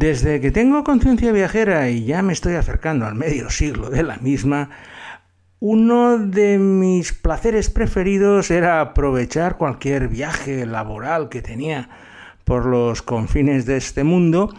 [0.00, 4.16] Desde que tengo conciencia viajera y ya me estoy acercando al medio siglo de la
[4.16, 4.70] misma,
[5.58, 11.90] uno de mis placeres preferidos era aprovechar cualquier viaje laboral que tenía
[12.44, 14.54] por los confines de este mundo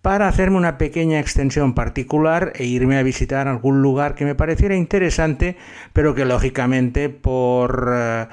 [0.00, 4.76] para hacerme una pequeña extensión particular e irme a visitar algún lugar que me pareciera
[4.76, 5.58] interesante,
[5.92, 8.28] pero que lógicamente por eh,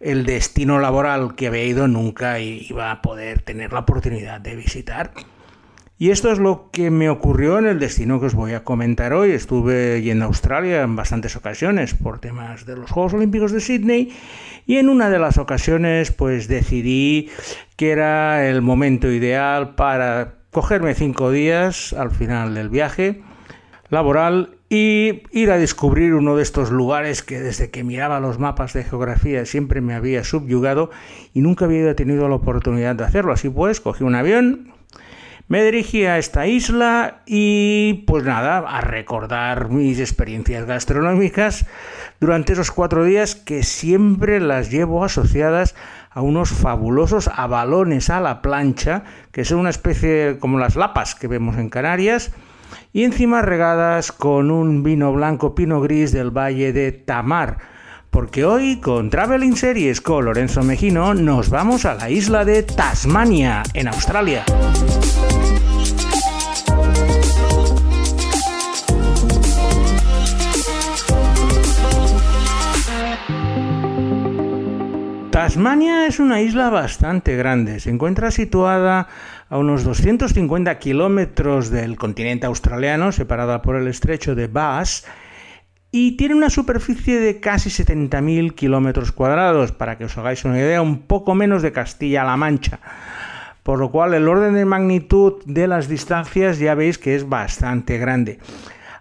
[0.00, 5.12] el destino laboral que había ido nunca iba a poder tener la oportunidad de visitar.
[6.00, 9.12] Y esto es lo que me ocurrió en el destino que os voy a comentar
[9.12, 9.32] hoy.
[9.32, 14.10] Estuve a Australia en bastantes ocasiones por temas de los Juegos Olímpicos de Sydney
[14.66, 17.28] y en una de las ocasiones pues decidí
[17.76, 23.20] que era el momento ideal para cogerme cinco días al final del viaje
[23.90, 28.72] laboral y ir a descubrir uno de estos lugares que desde que miraba los mapas
[28.72, 30.90] de geografía siempre me había subyugado
[31.34, 33.34] y nunca había tenido la oportunidad de hacerlo.
[33.34, 34.79] Así pues, cogí un avión,
[35.50, 41.66] me dirigí a esta isla y pues nada, a recordar mis experiencias gastronómicas
[42.20, 45.74] durante esos cuatro días que siempre las llevo asociadas
[46.08, 51.26] a unos fabulosos abalones a la plancha, que son una especie como las lapas que
[51.26, 52.30] vemos en Canarias,
[52.92, 57.58] y encima regadas con un vino blanco pino gris del valle de Tamar.
[58.10, 63.64] Porque hoy con Traveling Series con Lorenzo Mejino nos vamos a la isla de Tasmania,
[63.74, 64.44] en Australia.
[75.50, 77.80] Tasmania es una isla bastante grande.
[77.80, 79.08] Se encuentra situada
[79.48, 85.04] a unos 250 kilómetros del continente australiano, separada por el estrecho de Bass,
[85.90, 90.82] y tiene una superficie de casi 70.000 kilómetros cuadrados, para que os hagáis una idea,
[90.82, 92.78] un poco menos de Castilla-La Mancha.
[93.64, 97.98] Por lo cual el orden de magnitud de las distancias ya veis que es bastante
[97.98, 98.38] grande.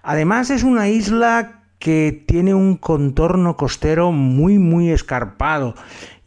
[0.01, 5.75] Además es una isla que tiene un contorno costero muy muy escarpado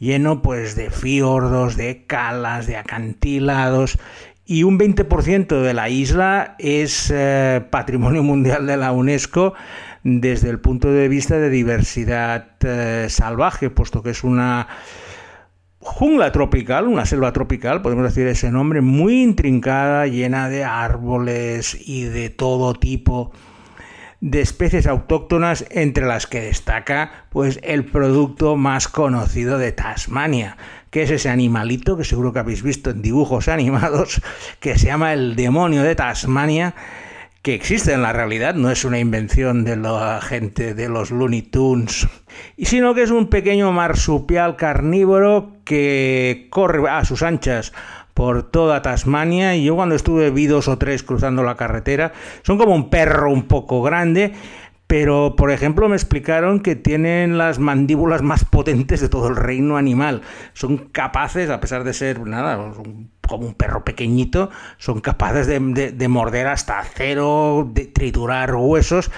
[0.02, 4.00] lleno pues de fiordos, de calas, de acantilados
[4.44, 9.54] y un 20% de la isla es eh, patrimonio mundial de la UNESCO
[10.02, 14.66] desde el punto de vista de diversidad eh, salvaje, puesto que es una
[15.78, 22.06] jungla tropical, una selva tropical, podemos decir ese nombre, muy intrincada, llena de árboles y
[22.06, 23.30] de todo tipo
[24.22, 30.56] de especies autóctonas entre las que destaca pues el producto más conocido de Tasmania,
[30.90, 34.22] que es ese animalito que seguro que habéis visto en dibujos animados
[34.60, 36.74] que se llama el demonio de Tasmania
[37.42, 41.42] que existe en la realidad, no es una invención de la gente de los Looney
[41.42, 42.06] Tunes,
[42.56, 47.72] sino que es un pequeño marsupial carnívoro que corre a sus anchas
[48.14, 52.12] por toda Tasmania y yo cuando estuve vi dos o tres cruzando la carretera,
[52.42, 54.32] son como un perro un poco grande,
[54.86, 59.76] pero por ejemplo me explicaron que tienen las mandíbulas más potentes de todo el reino
[59.76, 60.22] animal.
[60.52, 62.72] Son capaces, a pesar de ser nada,
[63.26, 69.10] como un perro pequeñito, son capaces de, morder hasta acero, de triturar huesos,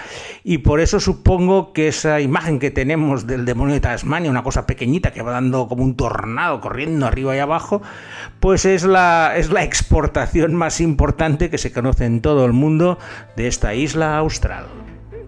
[0.44, 4.66] y por eso supongo que esa imagen que tenemos del demonio de Tasmania, una cosa
[4.66, 7.82] pequeñita que va dando como un tornado corriendo arriba y abajo,
[8.41, 12.98] pues es la, es la exportación más importante que se conoce en todo el mundo
[13.36, 14.66] de esta isla austral.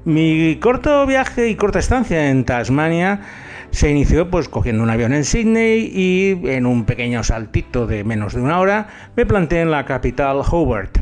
[0.04, 3.22] Mi corto viaje y corta estancia en Tasmania
[3.76, 8.32] se inició pues cogiendo un avión en Sydney y en un pequeño saltito de menos
[8.32, 10.96] de una hora me planté en la capital Hobart.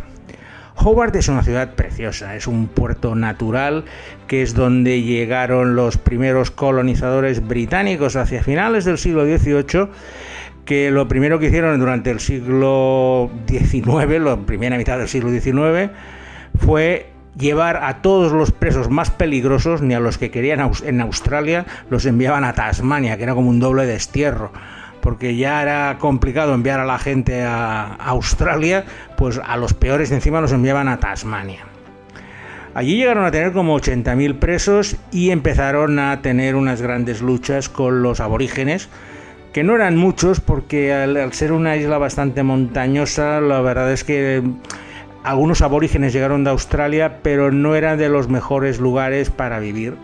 [0.74, 3.84] Hobart es una ciudad preciosa, es un puerto natural
[4.26, 9.90] que es donde llegaron los primeros colonizadores británicos hacia finales del siglo XVIII
[10.64, 15.92] que lo primero que hicieron durante el siglo XIX, la primera mitad del siglo XIX,
[16.58, 21.66] fue llevar a todos los presos más peligrosos, ni a los que querían en Australia,
[21.90, 24.52] los enviaban a Tasmania, que era como un doble destierro.
[25.00, 28.84] Porque ya era complicado enviar a la gente a Australia,
[29.16, 31.66] pues a los peores encima los enviaban a Tasmania.
[32.74, 38.02] Allí llegaron a tener como 80.000 presos y empezaron a tener unas grandes luchas con
[38.02, 38.88] los aborígenes,
[39.52, 44.42] que no eran muchos porque al, ser una isla bastante montañosa, la verdad es que
[45.24, 49.96] algunos aborígenes llegaron de Australia, pero no eran de los mejores lugares para vivir.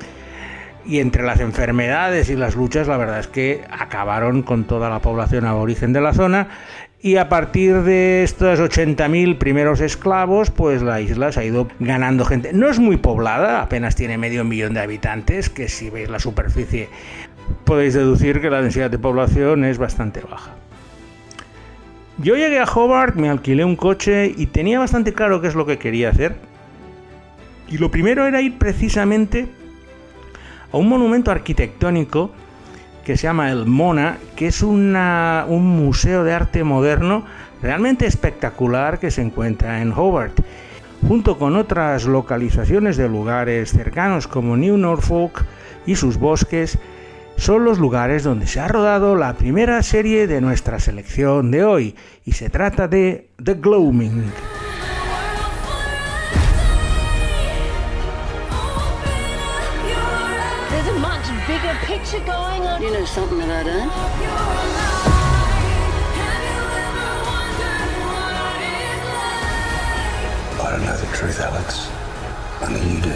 [0.87, 5.01] Y entre las enfermedades y las luchas, la verdad es que acabaron con toda la
[5.01, 6.49] población aborigen de la zona.
[7.03, 12.25] Y a partir de estos 80.000 primeros esclavos, pues la isla se ha ido ganando
[12.25, 12.53] gente.
[12.53, 16.89] No es muy poblada, apenas tiene medio millón de habitantes, que si veis la superficie
[17.65, 20.60] podéis deducir que la densidad de población es bastante baja.
[22.23, 25.65] Yo llegué a Hobart, me alquilé un coche y tenía bastante claro qué es lo
[25.65, 26.37] que quería hacer.
[27.69, 29.49] Y lo primero era ir precisamente
[30.71, 32.31] a un monumento arquitectónico
[33.07, 34.93] que se llama el Mona, que es un
[35.49, 37.25] museo de arte moderno
[37.63, 40.39] realmente espectacular que se encuentra en Hobart,
[41.09, 45.47] junto con otras localizaciones de lugares cercanos como New Norfolk
[45.87, 46.79] y sus bosques,
[47.41, 51.97] son los lugares donde se ha rodado la primera serie de nuestra selección de hoy,
[52.27, 54.31] y se trata de The Gloaming.
[70.63, 71.89] I don't know the truth, Alex.
[72.63, 73.15] Only you do.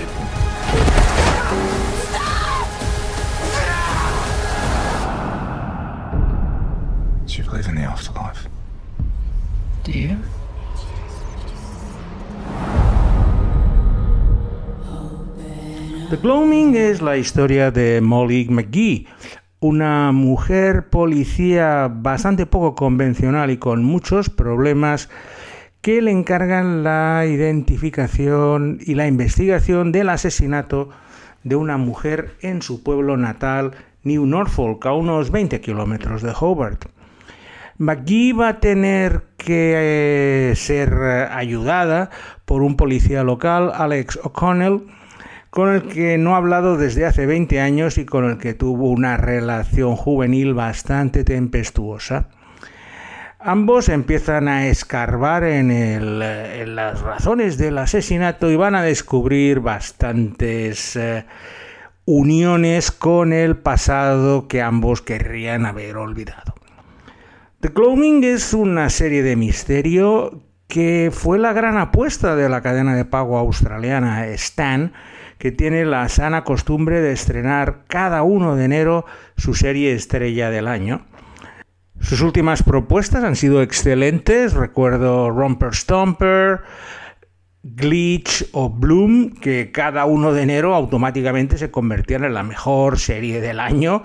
[7.55, 8.49] Believe in the afterlife?
[9.85, 10.17] Do you?
[16.11, 19.06] The Gloaming es la historia de Molly McGee,
[19.61, 25.09] una mujer policía bastante poco convencional y con muchos problemas
[25.81, 30.91] que le encargan la identificación y la investigación del asesinato
[31.43, 33.73] de una mujer en su pueblo natal,
[34.03, 36.87] New Norfolk, a unos 20 kilómetros de Hobart.
[37.79, 40.94] McGee va a tener que eh, ser
[41.31, 42.11] ayudada
[42.44, 44.82] por un policía local, Alex O'Connell,
[45.50, 48.88] con el que no ha hablado desde hace 20 años y con el que tuvo
[48.88, 52.29] una relación juvenil bastante tempestuosa.
[53.38, 56.19] Ambos empiezan a escarbar en,
[56.75, 61.27] las razones del asesinato y van a descubrir bastantes eh,
[62.06, 66.55] uniones con el pasado que ambos querrían haber olvidado.
[67.65, 72.95] The Cloning es una serie de misterio que fue la gran apuesta de la cadena
[72.95, 74.93] de pago australiana Stan,
[75.39, 79.07] que tiene la sana costumbre de estrenar cada 1 de enero
[79.39, 81.07] su serie estrella del año.
[82.01, 84.53] Sus últimas propuestas han sido excelentes.
[84.53, 86.61] Recuerdo Romper Stomper,
[87.63, 93.41] Glitch o Bloom, que cada 1 de enero automáticamente se convertían en la mejor serie
[93.41, 94.03] del año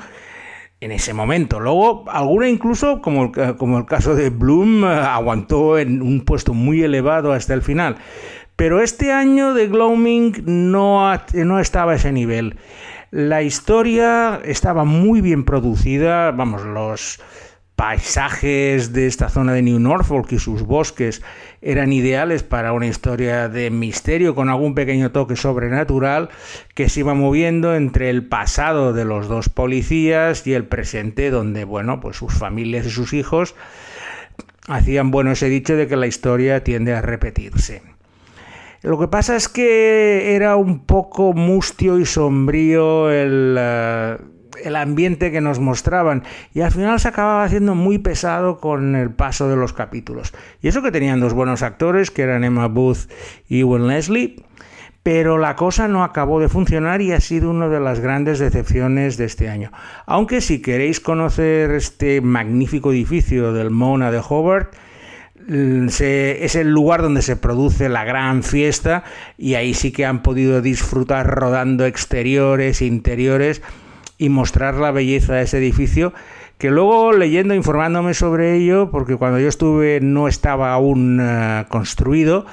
[0.81, 1.59] en ese momento.
[1.59, 6.83] Luego, alguna incluso, como el, como el caso de Bloom, aguantó en un puesto muy
[6.83, 7.97] elevado hasta el final.
[8.55, 12.57] Pero este año de Gloaming no, no estaba a ese nivel.
[13.11, 17.21] La historia estaba muy bien producida, vamos, los
[17.75, 21.21] paisajes de esta zona de New Norfolk y sus bosques
[21.61, 26.29] eran ideales para una historia de misterio con algún pequeño toque sobrenatural
[26.73, 31.65] que se iba moviendo entre el pasado de los dos policías y el presente donde,
[31.65, 33.55] bueno, pues sus familias y sus hijos
[34.67, 37.81] hacían bueno ese dicho de que la historia tiende a repetirse.
[38.81, 43.55] Lo que pasa es que era un poco mustio y sombrío el...
[43.59, 44.17] Eh,
[44.63, 46.23] el ambiente que nos mostraban
[46.53, 50.33] y al final se acababa haciendo muy pesado con el paso de los capítulos.
[50.61, 53.09] Y eso que tenían dos buenos actores, que eran Emma Booth
[53.47, 54.43] y Ewan Leslie,
[55.03, 59.17] pero la cosa no acabó de funcionar y ha sido una de las grandes decepciones
[59.17, 59.71] de este año.
[60.05, 64.73] Aunque si queréis conocer este magnífico edificio del Mona de Hobart,
[65.47, 69.03] mm, es el lugar donde se produce la gran fiesta
[69.37, 73.61] y ahí sí que han podido disfrutar rodando exteriores, interiores
[74.19, 76.13] y mostrar la belleza de ese edificio
[76.59, 82.45] que luego leyendo, informándome sobre ello, porque cuando yo estuve no estaba aún eh, construido,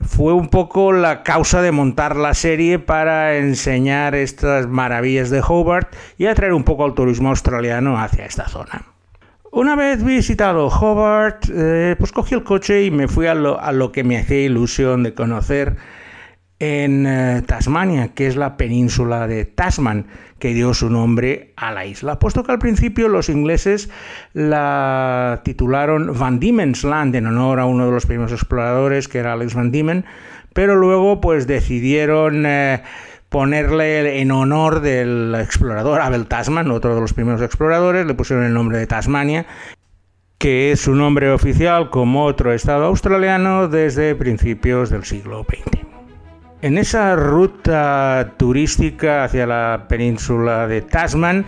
[0.00, 5.94] fue un poco la causa de montar la serie para enseñar estas maravillas de Hobart
[6.16, 8.86] y atraer un poco al turismo australiano hacia esta zona.
[9.52, 13.72] Una vez visitado Hobart, eh, pues cogí el coche y me fui a lo, a
[13.72, 15.76] lo que me hacía ilusión de conocer
[16.58, 20.06] en eh, Tasmania, que es la península de Tasman,
[20.38, 23.90] que dio su nombre a la isla, puesto que al principio los ingleses
[24.32, 29.34] la titularon Van Diemen's Land en honor a uno de los primeros exploradores, que era
[29.34, 30.04] Alex Van Diemen,
[30.52, 32.82] pero luego pues decidieron eh,
[33.28, 38.54] ponerle en honor del explorador Abel Tasman, otro de los primeros exploradores, le pusieron el
[38.54, 39.46] nombre de Tasmania
[40.38, 45.95] que es su nombre oficial como otro estado australiano desde principios del siglo XX.
[46.62, 51.44] En esa ruta turística hacia la península de Tasman,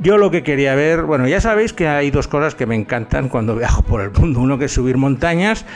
[0.00, 3.28] yo lo que quería ver, bueno, ya sabéis que hay dos cosas que me encantan
[3.28, 5.66] cuando viajo por el mundo, uno que es subir montañas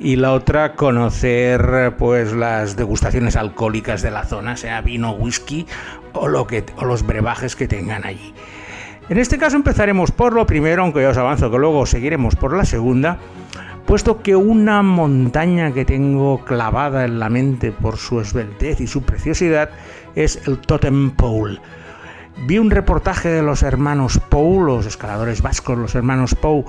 [0.00, 5.66] y la otra conocer pues las degustaciones alcohólicas de la zona, sea vino, whisky
[6.14, 8.34] o lo que o los brebajes que tengan allí.
[9.08, 12.56] En este caso empezaremos por lo primero, aunque ya os avanzo que luego seguiremos por
[12.56, 13.18] la segunda,
[13.86, 19.02] puesto que una montaña que tengo clavada en la mente por su esbeltez y su
[19.02, 19.70] preciosidad
[20.16, 21.60] es el Totem Pole.
[22.46, 26.64] Vi un reportaje de los hermanos Pou, los escaladores vascos, los hermanos Pou,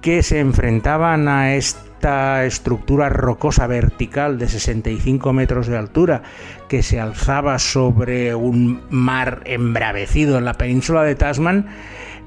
[0.00, 6.22] que se enfrentaban a esta estructura rocosa vertical de 65 metros de altura
[6.68, 11.66] que se alzaba sobre un mar embravecido en la península de Tasman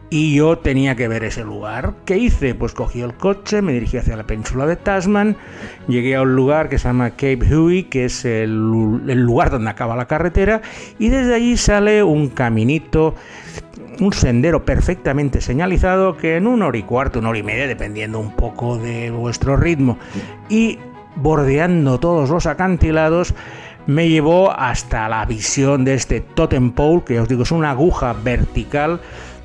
[0.09, 1.93] y yo tenía que ver ese lugar.
[2.05, 2.55] ¿Qué hice?
[2.55, 5.37] Pues cogí el coche, me dirigí hacia la península de Tasman,
[5.87, 9.95] llegué a un lugar que se llama Cape Huey, que es el, lugar donde acaba
[9.95, 10.61] la carretera,
[10.97, 13.15] y desde allí sale un caminito,
[13.99, 18.19] un sendero perfectamente señalizado que en una hora y cuarto, una hora y media, dependiendo
[18.19, 19.99] un poco de vuestro ritmo,
[20.49, 20.79] y
[21.15, 23.35] bordeando todos los acantilados,
[23.85, 28.13] me llevó hasta la visión de este totem pole, que os digo es una aguja
[28.13, 29.01] vertical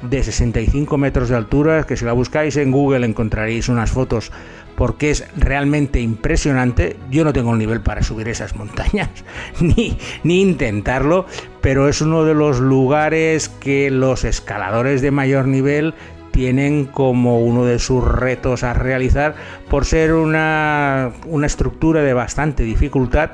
[0.09, 4.31] de 65 metros de altura, que si la buscáis en Google encontraréis unas fotos
[4.77, 6.97] porque es realmente impresionante.
[7.11, 9.11] Yo no tengo el nivel para subir esas montañas,
[9.61, 11.27] ni, ni intentarlo,
[11.61, 15.95] pero es uno de los lugares que los escaladores de mayor nivel
[16.33, 19.37] tienen como uno de sus retos a realizar
[19.71, 23.31] por ser una, una estructura de bastante dificultad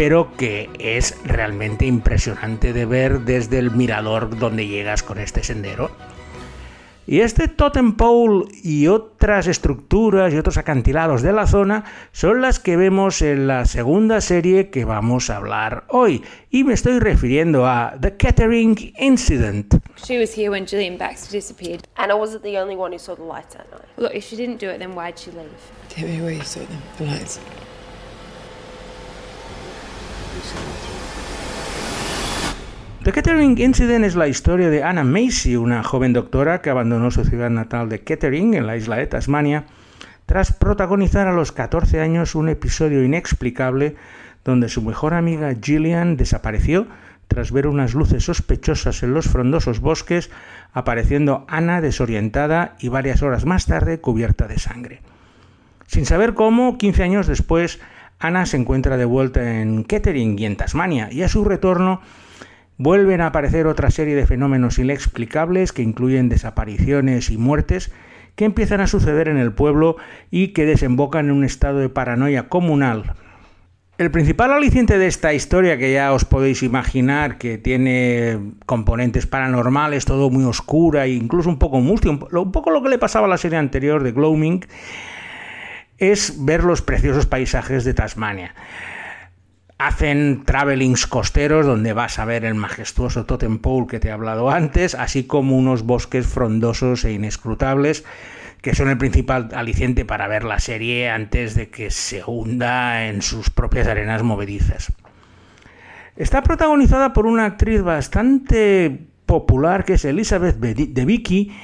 [0.00, 5.90] pero que es realmente impresionante de ver desde el mirador donde llegas con este sendero.
[7.06, 12.58] Y este totem pole y otras estructuras y otros acantilados de la zona son las
[12.58, 16.24] que vemos en la segunda serie que vamos a hablar hoy.
[16.48, 19.74] Y me estoy refiriendo a The Kettering Incident.
[20.02, 21.82] She was here when Gillian Baxter disappeared.
[21.96, 23.84] Anna wasn't the only one who saw the lights that night.
[23.98, 25.50] Look, if she didn't do it, then why'd she leave?
[25.90, 27.38] Tell me where you saw them, the lights.
[33.02, 37.24] The Kettering Incident es la historia de Anna Macy, una joven doctora que abandonó su
[37.24, 39.64] ciudad natal de Kettering, en la isla de Tasmania,
[40.26, 43.96] tras protagonizar a los 14 años un episodio inexplicable
[44.44, 46.86] donde su mejor amiga Gillian desapareció
[47.26, 50.30] tras ver unas luces sospechosas en los frondosos bosques,
[50.72, 55.00] apareciendo Anna desorientada y varias horas más tarde cubierta de sangre.
[55.86, 57.80] Sin saber cómo, 15 años después,
[58.20, 62.02] Anna se encuentra de vuelta en Kettering y en Tasmania, y a su retorno
[62.76, 67.90] vuelven a aparecer otra serie de fenómenos inexplicables que incluyen desapariciones y muertes
[68.36, 69.96] que empiezan a suceder en el pueblo
[70.30, 73.14] y que desembocan en un estado de paranoia comunal.
[73.98, 80.06] El principal aliciente de esta historia, que ya os podéis imaginar que tiene componentes paranormales,
[80.06, 83.30] todo muy oscura e incluso un poco mustio, un poco lo que le pasaba a
[83.30, 84.64] la serie anterior de Gloaming,
[86.00, 88.54] es ver los preciosos paisajes de Tasmania
[89.80, 94.50] hacen travelings costeros donde vas a ver el majestuoso totem pole que te he hablado
[94.50, 98.04] antes, así como unos bosques frondosos e inescrutables
[98.60, 103.22] que son el principal aliciente para ver la serie antes de que se hunda en
[103.22, 104.92] sus propias arenas movedizas.
[106.14, 111.56] Está protagonizada por una actriz bastante popular que es Elizabeth de Vicky,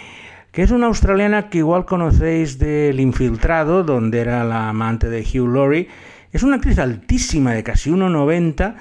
[0.57, 5.53] que es una australiana que igual conocéis del Infiltrado, donde era la amante de Hugh
[5.53, 5.89] Laurie,
[6.33, 8.75] es una actriz altísima, de casi 1,90,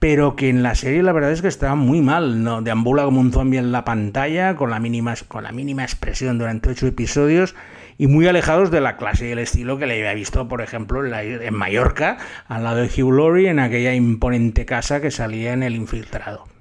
[0.00, 2.62] pero que en la serie la verdad es que está muy mal, ¿no?
[2.62, 6.70] Deambula como un zombie en la pantalla, con la mínima, con la mínima expresión durante
[6.70, 7.54] ocho episodios
[7.96, 11.06] y muy alejados de la clase y el estilo que le había visto, por ejemplo,
[11.06, 12.18] en, en Mallorca,
[12.48, 16.53] al lado de Hugh Laurie, en aquella imponente casa que salía en El Infiltrado.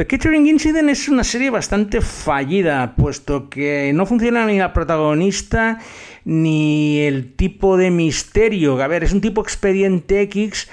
[0.00, 5.78] The Catering Incident es una serie bastante fallida, puesto que no funciona ni la protagonista
[6.24, 8.82] ni el tipo de misterio.
[8.82, 10.70] A ver, es un tipo expediente X,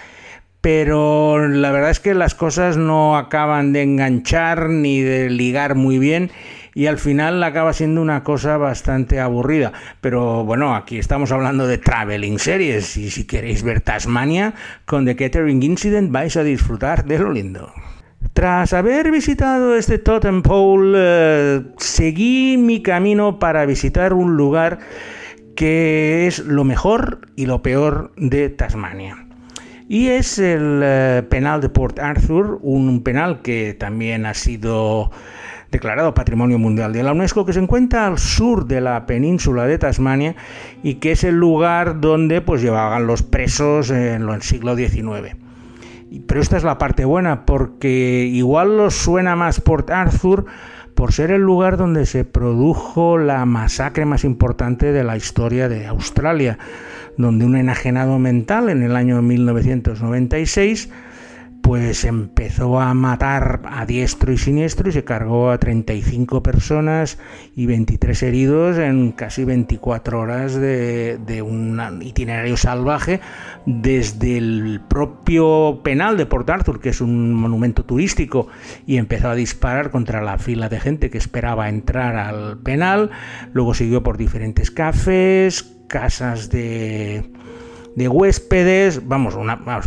[0.61, 5.99] pero la verdad es que las cosas no acaban de enganchar ni de ligar muy
[5.99, 6.31] bien
[6.73, 9.73] y al final acaba siendo una cosa bastante aburrida.
[9.99, 14.53] Pero bueno, aquí estamos hablando de traveling series y si queréis ver Tasmania
[14.85, 17.73] con The Catering Incident vais a disfrutar de lo lindo.
[18.37, 24.77] Tras haber visitado este Totem Pole, eh, seguí mi camino para visitar un lugar
[25.55, 29.25] que es lo mejor y lo peor de Tasmania.
[29.89, 35.09] Y es el eh, penal de Port Arthur, un penal que también ha sido
[35.71, 39.79] declarado Patrimonio Mundial de la UNESCO, que se encuentra al sur de la península de
[39.79, 40.35] Tasmania
[40.83, 45.46] y que es el lugar donde pues, llevaban los presos en el siglo XIX.
[46.25, 50.45] Pero esta es la parte buena, porque igual los suena más Port Arthur
[50.95, 55.85] por ser el lugar donde se produjo la masacre más importante de la historia de
[55.85, 56.57] Australia,
[57.17, 60.89] donde un enajenado mental en el año 1996
[61.67, 67.17] pues empezó a matar a diestro y siniestro y se cargó a 35 personas
[67.57, 73.19] y 23 heridos en casi 24 horas de, un itinerario salvaje
[73.65, 78.47] desde el propio penal de Port Arthur, que es un monumento turístico,
[78.85, 83.11] y empezó a disparar contra la fila de gente que esperaba entrar al penal,
[83.51, 87.29] luego siguió por diferentes cafés, casas de
[87.97, 89.35] de huéspedes, vamos,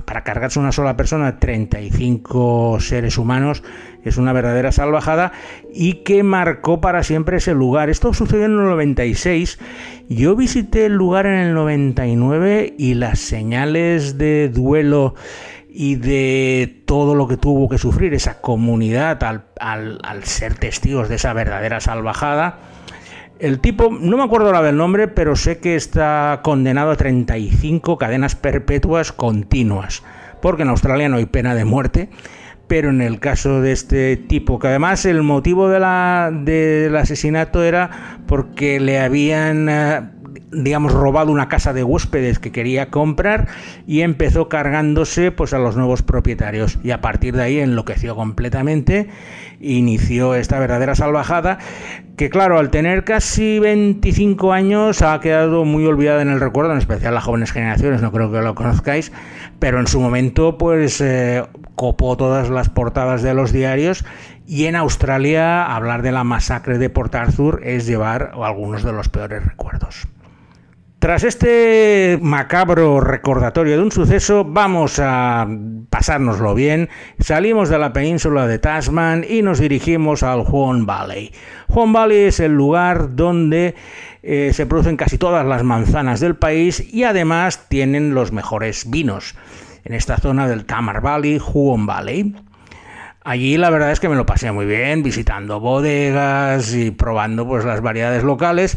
[0.04, 3.62] para cargarse una sola persona, 35 seres humanos,
[4.04, 5.30] es una verdadera salvajada
[5.72, 7.88] y que marcó para siempre ese lugar.
[7.88, 9.60] Esto sucedió en el 96,
[10.08, 15.14] yo visité el lugar en el 99 y las señales de duelo
[15.68, 19.44] y de todo lo que tuvo que sufrir esa comunidad al,
[20.02, 22.58] al ser testigos de esa verdadera salvajada,
[23.40, 27.98] el tipo, no me acuerdo ahora del nombre, pero sé que está condenado a 35
[27.98, 30.02] cadenas perpetuas continuas,
[30.42, 32.10] porque en Australia no hay pena de muerte,
[32.66, 38.78] pero en el caso de este tipo, que además el motivo del asesinato era porque
[38.78, 40.02] le habían eh,
[40.52, 43.48] digamos, robado una casa de huéspedes que quería comprar
[43.86, 49.08] y empezó cargándose pues a los nuevos propietarios y a partir de ahí enloqueció completamente,
[49.60, 51.58] inició esta verdadera salvajada
[52.16, 56.78] que claro, al tener casi 25 años ha quedado muy olvidada en el recuerdo, en
[56.78, 59.10] especial las jóvenes generaciones, no creo que lo conozcáis,
[59.58, 61.44] pero en su momento pues eh,
[61.76, 64.04] copó todas las portadas de los diarios
[64.46, 69.08] y en Australia hablar de la masacre de Port Arthur es llevar algunos de los
[69.08, 70.06] peores recuerdos.
[71.00, 75.48] Tras este macabro recordatorio de un suceso, vamos a
[75.88, 76.90] pasárnoslo bien.
[77.18, 81.32] Salimos de la península de Tasman y nos dirigimos al Huon Valley.
[81.68, 83.74] Huon Valley es el lugar donde
[84.22, 89.36] eh, se producen casi todas las manzanas del país y además tienen los mejores vinos.
[89.84, 92.36] En esta zona del Tamar Valley, Huon Valley.
[93.24, 97.64] Allí la verdad es que me lo pasé muy bien, visitando bodegas y probando pues
[97.64, 98.76] las variedades locales.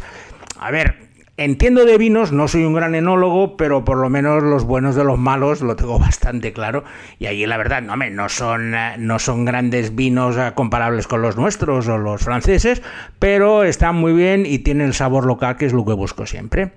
[0.58, 1.03] A ver,
[1.36, 5.04] Entiendo de vinos, no soy un gran enólogo, pero por lo menos los buenos de
[5.04, 6.84] los malos lo tengo bastante claro.
[7.18, 11.24] Y allí la verdad, no, no, son, eh, no son grandes vinos eh, comparables con
[11.24, 12.84] los nuestros o los franceses,
[13.18, 16.74] pero están muy bien y tienen el sabor local, que es lo que busco siempre.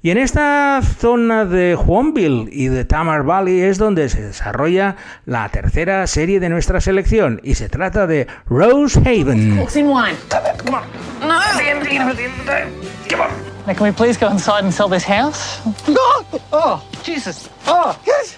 [0.00, 5.48] Y en esta zona de Juanville y de Tamar Valley es donde se desarrolla la
[5.48, 9.58] tercera serie de nuestra selección y se trata de Rose Haven.
[13.66, 15.60] Now, can we please go inside and sell this house?
[15.88, 17.48] Oh, oh Jesus.
[17.66, 18.36] Oh, yes.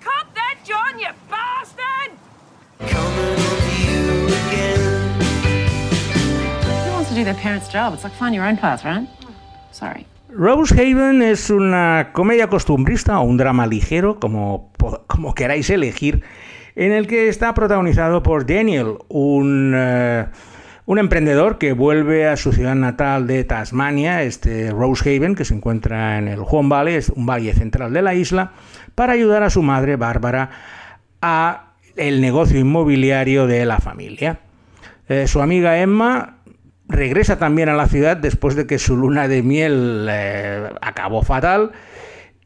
[0.00, 2.10] Cut that, John, you bastard!
[6.64, 7.92] Who wants to do their parents' job?
[7.92, 9.06] It's like find your own path, right?
[9.70, 10.06] Sorry.
[10.30, 14.70] Rose Haven es una comedia costumbrista o un drama ligero, como,
[15.08, 16.22] como queráis elegir,
[16.74, 19.74] en el que está protagonizado por Daniel, un...
[19.74, 20.49] Uh,
[20.90, 26.18] un emprendedor que vuelve a su ciudad natal de Tasmania, este Rosehaven, que se encuentra
[26.18, 28.54] en el Huon Valley, es un valle central de la isla,
[28.96, 30.50] para ayudar a su madre Bárbara
[31.22, 34.40] a el negocio inmobiliario de la familia.
[35.08, 36.38] Eh, su amiga Emma
[36.88, 41.70] regresa también a la ciudad después de que su luna de miel eh, acabó fatal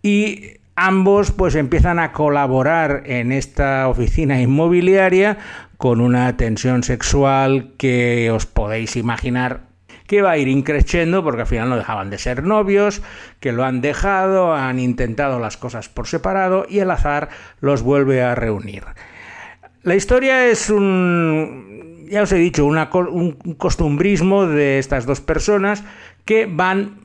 [0.03, 5.39] y ambos pues empiezan a colaborar en esta oficina inmobiliaria
[5.85, 9.67] con una tensión sexual que os podéis imaginar
[10.07, 13.03] que va a ir increciendo porque al final no dejaban de ser novios,
[13.39, 17.29] que lo han dejado, han intentado las cosas por separado y el azar
[17.61, 18.85] los vuelve a reunir.
[19.83, 25.85] La historia es un, ya os he dicho, un costumbrismo de estas dos personas
[26.25, 27.04] que van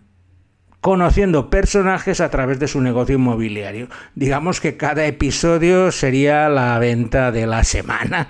[0.81, 3.87] conociendo personajes a través de su negocio inmobiliario.
[4.15, 8.27] Digamos que cada episodio sería la venta de la semana,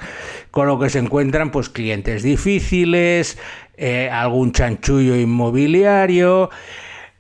[0.52, 3.38] con lo que se encuentran pues clientes difíciles,
[3.78, 6.50] eh, algún chanchullo inmobiliario.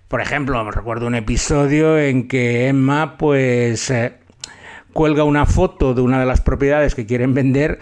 [0.07, 4.15] Por ejemplo, recuerdo un episodio en que Emma pues eh,
[4.93, 7.79] cuelga una foto de una de las propiedades que quieren vender,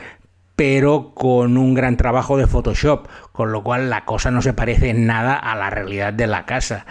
[0.58, 4.90] pero con un gran trabajo de Photoshop, con lo cual la cosa no se parece
[4.90, 6.86] en nada a la realidad de la casa.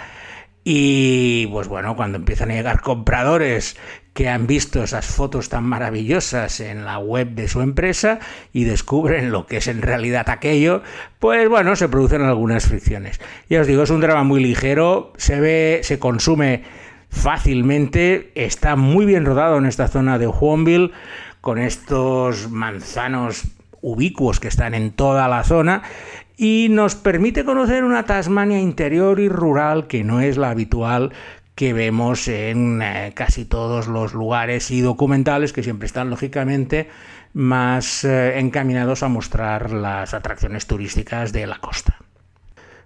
[0.68, 3.76] Y pues bueno, cuando empiezan a llegar compradores
[4.14, 8.18] que han visto esas fotos tan maravillosas en la web de su empresa
[8.52, 10.82] y descubren lo que es en realidad aquello,
[11.20, 13.20] pues bueno, se producen algunas fricciones.
[13.48, 16.64] Ya os digo, es un drama muy ligero, se ve, se consume
[17.10, 20.90] fácilmente, está muy bien rodado en esta zona de Juanville,
[21.42, 23.44] con estos manzanos
[23.82, 25.84] ubicuos que están en toda la zona
[26.36, 31.12] y nos permite conocer una Tasmania interior y rural que no es la habitual
[31.54, 36.90] que vemos en eh, casi todos los lugares y documentales que siempre están lógicamente
[37.32, 41.96] más eh, encaminados a mostrar las atracciones turísticas de la costa.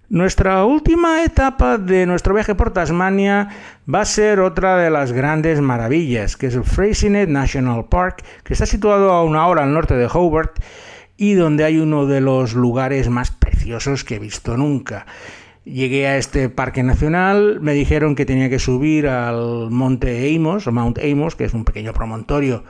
[0.08, 3.48] Nuestra última etapa de nuestro viaje por Tasmania
[3.92, 8.52] va a ser otra de las grandes maravillas, que es el Freycinet National Park, que
[8.52, 10.58] está situado a una hora al norte de Hobart
[11.20, 15.04] y donde hay uno de los lugares más preciosos que he visto nunca.
[15.66, 20.72] Llegué a este parque nacional, me dijeron que tenía que subir al monte Amos, o
[20.72, 22.64] Mount Amos, que es un pequeño promontorio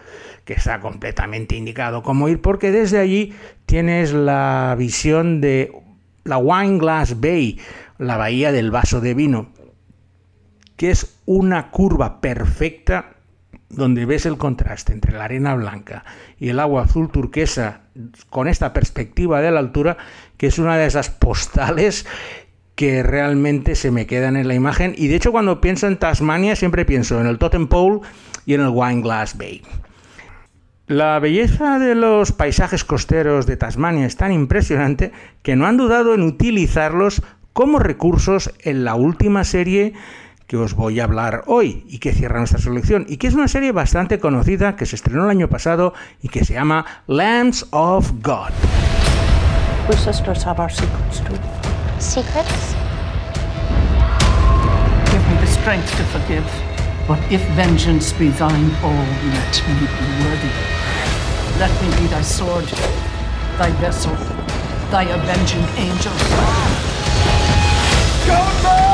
[0.44, 3.32] que está completamente indicado cómo ir, porque desde allí
[3.66, 5.70] tienes la visión de
[6.24, 7.60] la Wine Glass Bay,
[7.98, 9.50] la bahía del vaso de vino,
[10.74, 13.14] que es una curva perfecta
[13.70, 16.04] donde ves el contraste entre la arena blanca
[16.38, 17.82] y el agua azul turquesa
[18.28, 19.96] con esta perspectiva de la altura,
[20.36, 22.04] que es una de esas postales
[22.74, 24.94] que realmente se me quedan en la imagen.
[24.96, 28.00] Y de hecho cuando pienso en Tasmania siempre pienso en el Totem Pole
[28.44, 29.62] y en el Wine Glass Bay.
[30.88, 36.14] La belleza de los paisajes costeros de Tasmania es tan impresionante que no han dudado
[36.14, 39.92] en utilizarlos como recursos en la última serie
[40.50, 43.46] que os voy a hablar hoy y que cierra nuestra selección y que es una
[43.46, 48.10] serie bastante conocida que se estrenó el año pasado y que se llama Lambs of
[48.20, 48.50] God.
[49.88, 51.36] We sisters have our secrets too.
[52.00, 52.74] Secrets?
[55.12, 56.44] Give me the strength to forgive.
[57.06, 60.50] But if vengeance be thine, oh, let me be worthy.
[61.60, 62.66] Let me be thy sword,
[63.56, 64.16] thy vessel,
[64.90, 66.12] thy avenging angel.
[68.26, 68.89] Gunman!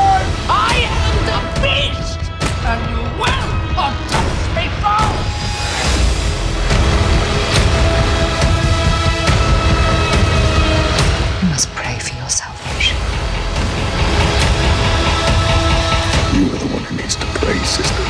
[17.15, 18.05] Pray, sister.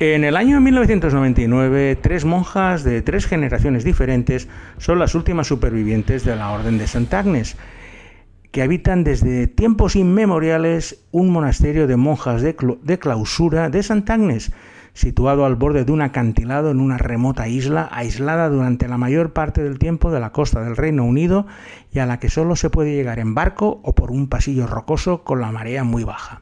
[0.00, 6.36] En el año 1999, tres monjas de tres generaciones diferentes son las últimas supervivientes de
[6.36, 7.56] la Orden de Santa Agnes,
[8.50, 14.52] que habitan desde tiempos inmemoriales un monasterio de monjas de clausura de Santa Agnes,
[14.94, 19.62] situado al borde de un acantilado en una remota isla aislada durante la mayor parte
[19.62, 21.46] del tiempo de la costa del Reino Unido
[21.92, 25.24] y a la que solo se puede llegar en barco o por un pasillo rocoso
[25.24, 26.40] con la marea muy baja.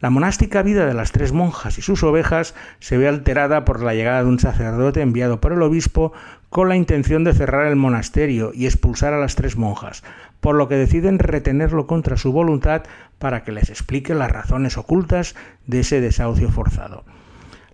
[0.00, 3.94] La monástica vida de las tres monjas y sus ovejas se ve alterada por la
[3.94, 6.12] llegada de un sacerdote enviado por el obispo
[6.50, 10.04] con la intención de cerrar el monasterio y expulsar a las tres monjas,
[10.40, 12.84] por lo que deciden retenerlo contra su voluntad
[13.18, 15.34] para que les explique las razones ocultas
[15.66, 17.04] de ese desahucio forzado.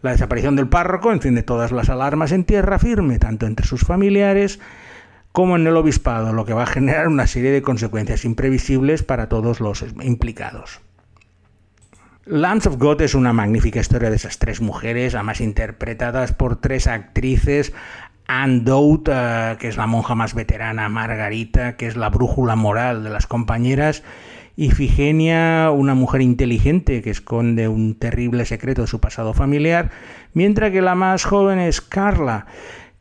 [0.05, 4.61] La desaparición del párroco enciende todas las alarmas en tierra firme, tanto entre sus familiares
[5.33, 9.31] como en el obispado, lo que va a generar una serie de consecuencias imprevisibles para
[9.31, 10.83] todos los implicados.
[12.27, 16.87] Lambs of God es una magnífica historia de esas tres mujeres, además interpretadas por tres
[16.87, 17.73] actrices.
[18.27, 23.05] Anne Dowd, eh, que es la monja más veterana, Margarita, que es la brújula moral
[23.05, 24.03] de las compañeras,
[24.57, 29.90] y Figenia, una mujer inteligente que esconde un terrible secreto de su pasado familiar,
[30.33, 32.47] mientras que la más joven es Carla,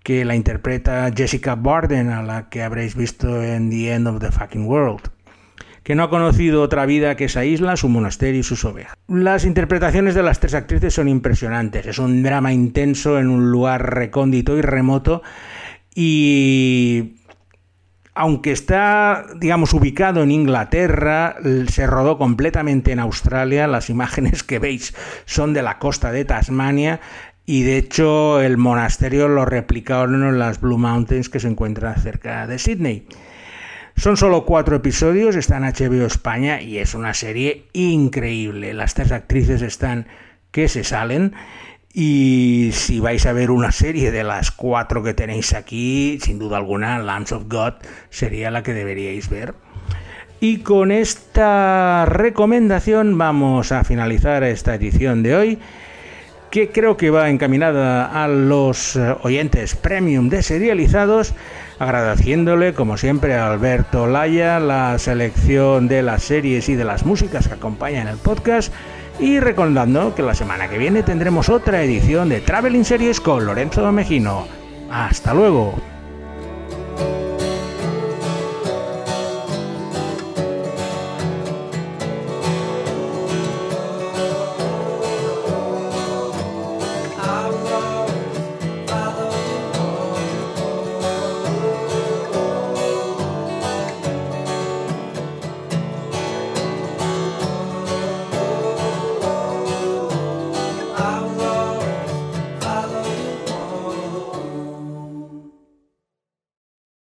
[0.04, 4.32] que la interpreta Jessica Barden, a la que habréis visto en The End of the
[4.32, 5.14] Fucking World
[5.84, 8.96] que no ha conocido otra vida que esa isla, su monasterio y sus ovejas.
[9.08, 11.86] Las interpretaciones de las tres actrices son impresionantes.
[11.86, 15.22] Es un drama intenso en un lugar recóndito y remoto
[15.94, 17.16] y
[18.16, 21.36] aunque está, digamos, ubicado en Inglaterra,
[21.68, 23.68] se rodó completamente en Australia.
[23.68, 24.94] Las imágenes que veis
[25.26, 27.00] son de la costa de Tasmania
[27.46, 32.48] y de hecho el monasterio lo replicaron en las Blue Mountains que se encuentran cerca
[32.48, 33.08] de Sydney.
[33.96, 38.74] Son solo cuatro episodios, está en HBO España y es una serie increíble.
[38.74, 40.08] Las tres actrices están
[40.52, 41.34] que se salen
[41.94, 46.58] y si vais a ver una serie de las cuatro que tenéis aquí, sin duda
[46.58, 47.74] alguna, Lambs of God
[48.10, 49.54] sería la que deberíais ver.
[50.40, 55.60] Y con esta recomendación vamos a finalizar esta edición de hoy
[56.50, 61.34] que creo que va encaminada a los oyentes premium de serializados,
[61.80, 67.48] agradeciéndole como siempre a Alberto Laya la selección de las series y de las músicas
[67.48, 68.74] que acompañan el podcast
[69.20, 73.92] y recordando que la semana que viene tendremos otra edición de Traveling Series con Lorenzo
[73.92, 74.48] Mejino.
[74.90, 75.93] Hasta luego.